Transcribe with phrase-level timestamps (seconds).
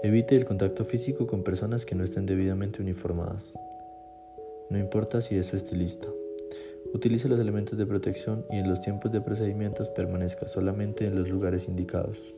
[0.00, 3.58] Evite el contacto físico con personas que no estén debidamente uniformadas.
[4.70, 6.06] No importa si es su estilista.
[6.94, 11.28] Utilice los elementos de protección y en los tiempos de procedimientos permanezca solamente en los
[11.28, 12.36] lugares indicados.